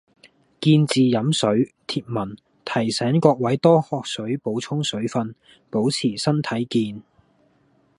[0.61, 5.35] 「見字飲水」貼文，提醒各位多喝水補充水份，
[5.69, 7.03] 保持身體健